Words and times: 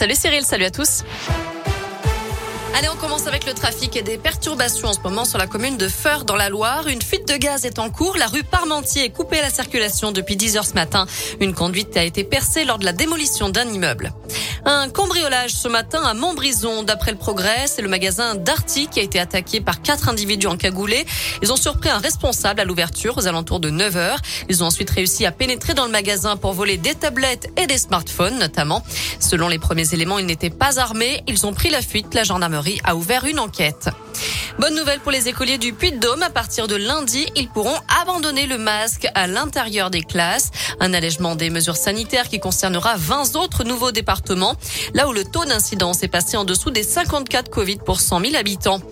Salut 0.00 0.14
Cyril, 0.14 0.46
salut 0.46 0.64
à 0.64 0.70
tous. 0.70 1.04
Allez, 2.74 2.88
on 2.88 2.96
commence 2.96 3.26
avec 3.26 3.44
le 3.44 3.52
trafic 3.52 3.94
et 3.96 4.02
des 4.02 4.16
perturbations 4.16 4.88
en 4.88 4.94
ce 4.94 5.00
moment 5.00 5.26
sur 5.26 5.36
la 5.36 5.46
commune 5.46 5.76
de 5.76 5.88
Feur 5.88 6.24
dans 6.24 6.36
la 6.36 6.48
Loire. 6.48 6.86
Une 6.88 7.02
fuite 7.02 7.28
de 7.28 7.36
gaz 7.36 7.66
est 7.66 7.78
en 7.78 7.90
cours. 7.90 8.16
La 8.16 8.26
rue 8.26 8.42
Parmentier 8.42 9.04
est 9.04 9.10
coupée 9.10 9.40
à 9.40 9.42
la 9.42 9.50
circulation 9.50 10.10
depuis 10.10 10.36
10 10.36 10.56
heures 10.56 10.64
ce 10.64 10.72
matin. 10.72 11.04
Une 11.40 11.52
conduite 11.52 11.94
a 11.98 12.02
été 12.02 12.24
percée 12.24 12.64
lors 12.64 12.78
de 12.78 12.86
la 12.86 12.94
démolition 12.94 13.50
d'un 13.50 13.68
immeuble. 13.68 14.14
Un 14.64 14.88
cambriolage 14.90 15.52
ce 15.52 15.68
matin 15.68 16.02
à 16.02 16.14
Montbrison. 16.14 16.82
D'après 16.82 17.12
le 17.12 17.16
progrès, 17.16 17.66
c'est 17.66 17.82
le 17.82 17.88
magasin 17.88 18.34
Darty 18.34 18.88
qui 18.88 19.00
a 19.00 19.02
été 19.02 19.18
attaqué 19.18 19.60
par 19.60 19.80
quatre 19.82 20.08
individus 20.08 20.46
en 20.46 20.56
cagoulé. 20.56 21.06
Ils 21.42 21.52
ont 21.52 21.56
surpris 21.56 21.88
un 21.88 21.98
responsable 21.98 22.60
à 22.60 22.64
l'ouverture 22.64 23.16
aux 23.16 23.26
alentours 23.26 23.60
de 23.60 23.70
9 23.70 23.96
heures. 23.96 24.18
Ils 24.48 24.62
ont 24.62 24.66
ensuite 24.66 24.90
réussi 24.90 25.24
à 25.24 25.32
pénétrer 25.32 25.74
dans 25.74 25.86
le 25.86 25.92
magasin 25.92 26.36
pour 26.36 26.52
voler 26.52 26.76
des 26.76 26.94
tablettes 26.94 27.50
et 27.56 27.66
des 27.66 27.78
smartphones 27.78 28.38
notamment. 28.38 28.82
Selon 29.18 29.48
les 29.48 29.58
premiers 29.58 29.94
éléments, 29.94 30.18
ils 30.18 30.26
n'étaient 30.26 30.50
pas 30.50 30.78
armés. 30.78 31.22
Ils 31.26 31.46
ont 31.46 31.52
pris 31.52 31.70
la 31.70 31.80
fuite. 31.80 32.14
La 32.14 32.24
gendarmerie 32.24 32.80
a 32.84 32.96
ouvert 32.96 33.24
une 33.24 33.38
enquête. 33.38 33.88
Bonne 34.60 34.74
nouvelle 34.74 35.00
pour 35.00 35.10
les 35.10 35.26
écoliers 35.26 35.56
du 35.56 35.72
Puy-de-Dôme. 35.72 36.22
À 36.22 36.28
partir 36.28 36.68
de 36.68 36.76
lundi, 36.76 37.24
ils 37.34 37.48
pourront 37.48 37.78
abandonner 38.02 38.44
le 38.44 38.58
masque 38.58 39.08
à 39.14 39.26
l'intérieur 39.26 39.88
des 39.88 40.02
classes. 40.02 40.50
Un 40.80 40.92
allègement 40.92 41.34
des 41.34 41.48
mesures 41.48 41.78
sanitaires 41.78 42.28
qui 42.28 42.40
concernera 42.40 42.96
20 42.98 43.36
autres 43.36 43.64
nouveaux 43.64 43.90
départements, 43.90 44.54
là 44.92 45.08
où 45.08 45.14
le 45.14 45.24
taux 45.24 45.46
d'incidence 45.46 46.02
est 46.02 46.08
passé 46.08 46.36
en 46.36 46.44
dessous 46.44 46.70
des 46.70 46.82
54 46.82 47.48
Covid 47.48 47.78
pour 47.78 48.02
100 48.02 48.20
000 48.20 48.36
habitants. 48.36 48.82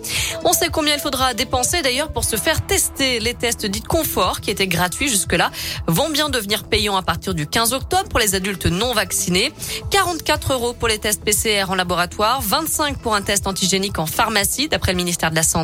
On 0.43 0.53
sait 0.53 0.69
combien 0.69 0.95
il 0.95 0.99
faudra 0.99 1.35
dépenser 1.35 1.83
d'ailleurs 1.83 2.11
pour 2.11 2.23
se 2.23 2.35
faire 2.35 2.65
tester. 2.65 3.19
Les 3.19 3.35
tests 3.35 3.67
dits 3.67 3.83
confort, 3.83 4.41
qui 4.41 4.49
étaient 4.49 4.65
gratuits 4.65 5.07
jusque-là, 5.07 5.51
vont 5.85 6.09
bien 6.09 6.29
devenir 6.29 6.63
payants 6.63 6.97
à 6.97 7.03
partir 7.03 7.35
du 7.35 7.45
15 7.45 7.73
octobre 7.73 8.09
pour 8.09 8.17
les 8.17 8.33
adultes 8.33 8.65
non 8.65 8.95
vaccinés. 8.95 9.53
44 9.91 10.53
euros 10.53 10.73
pour 10.73 10.87
les 10.87 10.97
tests 10.97 11.23
PCR 11.23 11.65
en 11.69 11.75
laboratoire, 11.75 12.41
25 12.41 12.97
pour 12.97 13.13
un 13.13 13.21
test 13.21 13.45
antigénique 13.45 13.99
en 13.99 14.07
pharmacie, 14.07 14.67
d'après 14.67 14.93
le 14.93 14.97
ministère 14.97 15.29
de 15.29 15.35
la 15.35 15.43
Santé. 15.43 15.58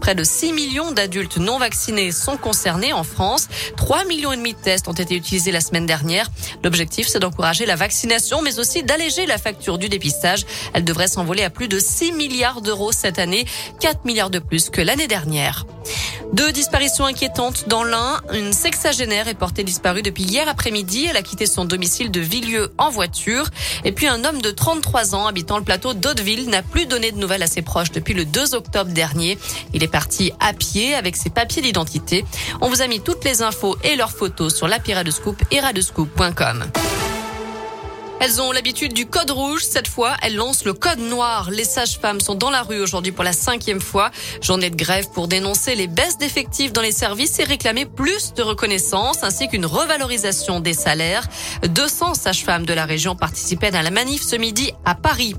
Près 0.00 0.14
de 0.14 0.24
6 0.24 0.52
millions 0.52 0.92
d'adultes 0.92 1.38
non 1.38 1.58
vaccinés 1.58 2.12
sont 2.12 2.36
concernés 2.36 2.92
en 2.92 3.04
France. 3.04 3.48
3 3.76 4.04
millions 4.04 4.32
et 4.32 4.36
demi 4.36 4.54
de 4.54 4.58
tests 4.58 4.88
ont 4.88 4.92
été 4.92 5.14
utilisés 5.14 5.52
la 5.52 5.60
semaine 5.60 5.86
dernière. 5.86 6.30
L'objectif, 6.62 7.08
c'est 7.08 7.18
d'encourager 7.18 7.66
la 7.66 7.76
vaccination, 7.76 8.42
mais 8.42 8.58
aussi 8.58 8.82
d'alléger 8.82 9.26
la 9.26 9.38
facture 9.38 9.78
du 9.78 9.88
dépistage. 9.88 10.44
Elle 10.72 10.84
devrait 10.84 11.08
s'envoler 11.08 11.42
à 11.42 11.50
plus 11.50 11.68
de 11.68 11.78
6 11.78 12.12
milliards 12.12 12.60
d'euros 12.60 12.92
cette 12.92 13.18
année, 13.18 13.44
4 13.80 14.04
milliards 14.04 14.30
de 14.30 14.38
plus 14.38 14.70
que 14.70 14.80
l'année 14.80 15.08
dernière. 15.08 15.66
Deux 16.32 16.52
disparitions 16.52 17.04
inquiétantes 17.04 17.68
dans 17.68 17.84
l'un. 17.84 18.20
Une 18.32 18.52
sexagénaire 18.52 19.28
est 19.28 19.34
portée 19.34 19.62
disparue 19.62 20.02
depuis 20.02 20.24
hier 20.24 20.48
après-midi. 20.48 21.06
Elle 21.08 21.16
a 21.16 21.22
quitté 21.22 21.46
son 21.46 21.64
domicile 21.64 22.10
de 22.10 22.20
Villieu 22.20 22.72
en 22.78 22.90
voiture. 22.90 23.48
Et 23.84 23.92
puis 23.92 24.08
un 24.08 24.24
homme 24.24 24.42
de 24.42 24.50
33 24.50 25.14
ans 25.14 25.26
habitant 25.26 25.58
le 25.58 25.64
plateau 25.64 25.94
d'Hauteville 25.94 26.48
n'a 26.48 26.62
plus 26.62 26.86
donné 26.86 27.12
de 27.12 27.18
nouvelles 27.18 27.42
à 27.42 27.46
ses 27.46 27.62
proches 27.62 27.92
depuis 27.92 28.14
le 28.14 28.24
2 28.24 28.54
octobre 28.54 28.90
dernier. 28.90 29.38
Il 29.72 29.82
est 29.82 29.88
parti 29.88 30.32
à 30.40 30.52
pied 30.52 30.94
avec 30.94 31.16
ses 31.16 31.30
papiers 31.30 31.62
d'identité. 31.62 32.24
On 32.60 32.68
vous 32.68 32.82
a 32.82 32.86
mis 32.86 33.00
toutes 33.00 33.24
les 33.24 33.42
infos 33.42 33.76
et 33.84 33.96
leurs 33.96 34.12
photos 34.12 34.54
sur 34.54 34.68
l'appira 34.68 35.04
de 35.04 35.10
scoop 35.10 35.42
et 35.50 35.60
radescoop.com. 35.60 36.64
Elles 38.24 38.40
ont 38.40 38.52
l'habitude 38.52 38.94
du 38.94 39.04
code 39.04 39.30
rouge. 39.30 39.64
Cette 39.64 39.86
fois, 39.86 40.16
elles 40.22 40.34
lancent 40.34 40.64
le 40.64 40.72
code 40.72 40.98
noir. 40.98 41.50
Les 41.50 41.64
sages-femmes 41.64 42.22
sont 42.22 42.34
dans 42.34 42.48
la 42.48 42.62
rue 42.62 42.80
aujourd'hui 42.80 43.12
pour 43.12 43.22
la 43.22 43.34
cinquième 43.34 43.82
fois. 43.82 44.10
Journée 44.40 44.70
de 44.70 44.76
grève 44.76 45.10
pour 45.12 45.28
dénoncer 45.28 45.74
les 45.74 45.88
baisses 45.88 46.16
d'effectifs 46.16 46.72
dans 46.72 46.80
les 46.80 46.90
services 46.90 47.38
et 47.38 47.44
réclamer 47.44 47.84
plus 47.84 48.32
de 48.32 48.42
reconnaissance 48.42 49.22
ainsi 49.22 49.46
qu'une 49.46 49.66
revalorisation 49.66 50.60
des 50.60 50.72
salaires. 50.72 51.28
200 51.68 52.14
sages-femmes 52.14 52.64
de 52.64 52.72
la 52.72 52.86
région 52.86 53.14
participaient 53.14 53.76
à 53.76 53.82
la 53.82 53.90
manif 53.90 54.22
ce 54.22 54.36
midi 54.36 54.72
à 54.86 54.94
Paris. 54.94 55.34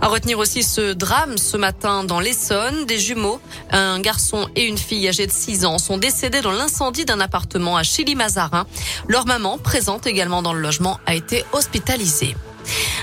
À 0.00 0.08
retenir 0.08 0.38
aussi 0.38 0.62
ce 0.62 0.92
drame 0.92 1.38
ce 1.38 1.56
matin 1.56 2.04
dans 2.04 2.20
l'Essonne. 2.20 2.86
Des 2.86 2.98
jumeaux, 2.98 3.40
un 3.70 4.00
garçon 4.00 4.48
et 4.54 4.64
une 4.64 4.78
fille 4.78 5.08
âgée 5.08 5.26
de 5.26 5.32
6 5.32 5.64
ans, 5.64 5.78
sont 5.78 5.98
décédés 5.98 6.40
dans 6.40 6.52
l'incendie 6.52 7.04
d'un 7.04 7.20
appartement 7.20 7.76
à 7.76 7.82
Chili-Mazarin. 7.82 8.66
Leur 9.08 9.26
maman, 9.26 9.58
présente 9.58 10.06
également 10.06 10.42
dans 10.42 10.52
le 10.52 10.60
logement, 10.60 11.00
a 11.06 11.14
été 11.14 11.44
hospitalisée. 11.52 12.36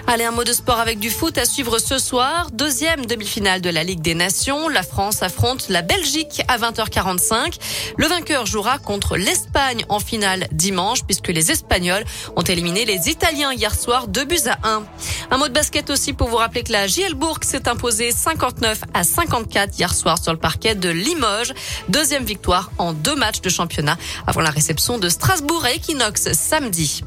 Allez, 0.08 0.26
un 0.26 0.32
mot 0.32 0.44
de 0.44 0.54
sport 0.54 0.80
avec 0.80 1.00
du 1.00 1.10
foot 1.10 1.38
à 1.38 1.46
suivre 1.46 1.80
ce 1.80 1.98
soir. 1.98 2.50
Deuxième 2.52 3.06
demi-finale 3.06 3.62
de 3.62 3.70
la 3.70 3.84
Ligue 3.84 4.02
des 4.02 4.16
Nations. 4.16 4.68
La 4.68 4.84
France 4.84 5.24
affronte 5.24 5.70
la 5.70 5.82
Belgique 5.82 6.42
à 6.48 6.58
20h45. 6.58 7.58
Le 7.98 8.08
vainqueur 8.08 8.46
jouera 8.46 8.80
contre 8.80 9.16
l'Espagne 9.16 9.86
en 9.90 10.00
finale 10.00 10.48
dimanche 10.52 11.04
puisque 11.04 11.30
les 11.30 11.52
Espagnols 11.52 12.04
ont 12.36 12.42
éliminé 12.42 12.86
les 12.86 13.10
Italiens 13.10 13.54
hier 13.54 13.74
soir 13.74 14.08
2 14.08 14.26
buts 14.26 14.38
à 14.48 14.68
1. 14.68 14.84
Un 15.32 15.38
mot 15.38 15.48
de 15.48 15.54
basket 15.54 15.90
aussi 15.90 16.14
pour 16.14 16.28
vous 16.28 16.38
rappeler 16.38 16.64
que 16.64 16.72
la 16.74 16.88
JL 16.88 17.14
Bourg 17.14 17.40
s'est 17.42 17.68
imposée 17.70 18.12
59 18.12 18.82
à 18.94 19.04
54 19.04 19.80
hier 19.80 19.94
soir 19.94 20.22
sur 20.22 20.34
le 20.34 20.40
parquet 20.40 20.76
de 20.76 20.90
Limoges. 20.90 21.54
Deuxième 21.90 22.26
victoire 22.26 22.72
en 22.78 22.94
deux 22.94 23.16
matchs 23.16 23.42
de 23.42 23.50
championnat 23.50 23.98
avant 24.28 24.42
la 24.42 24.50
réception 24.50 24.98
de 24.98 25.10
Strasbourg 25.10 25.66
et 25.66 25.76
Equinox 25.76 26.34
samedi. 26.34 27.04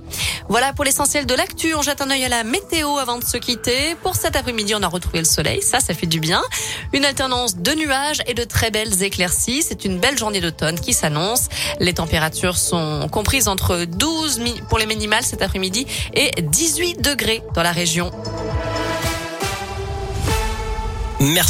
Voilà 0.49 0.73
pour 0.73 0.85
l'essentiel 0.85 1.27
de 1.27 1.35
l'actu. 1.35 1.75
On 1.75 1.83
jette 1.83 2.01
un 2.01 2.11
œil 2.11 2.25
à 2.25 2.29
la 2.29 2.45
météo 2.47 2.97
avant 2.99 3.19
de 3.19 3.25
se 3.25 3.37
quitter. 3.37 3.95
Pour 4.03 4.17
cet 4.17 4.37
après-midi, 4.37 4.75
on 4.75 4.83
a 4.83 4.89
retrouvé 4.89 5.19
le 5.19 5.25
soleil. 5.25 5.63
Ça, 5.63 5.81
ça 5.81 5.95
fait 5.95 6.07
du 6.07 6.21
bien. 6.21 6.43
Une 6.93 7.05
alternance 7.05 7.57
de 7.57 7.73
nuages 7.73 8.23
et 8.27 8.35
de 8.35 8.45
très 8.45 8.71
belles 8.71 9.03
éclaircies. 9.03 9.63
C'est 9.63 9.85
une 9.85 9.99
belle 9.99 10.17
journée 10.17 10.41
d'automne 10.41 10.81
qui 10.81 10.93
s'annonce. 10.93 11.49
Les 11.81 11.95
températures 11.95 12.57
sont 12.57 13.09
comprises 13.11 13.49
entre 13.49 13.85
12 13.85 14.41
pour 14.69 14.79
les 14.79 14.87
minimales 14.87 15.25
cet 15.25 15.43
après-midi 15.43 15.87
et 16.15 16.31
18 16.41 17.03
degrés 17.03 17.43
dans 17.55 17.63
la 17.63 17.73
région. 17.73 18.11
Merci. 21.21 21.45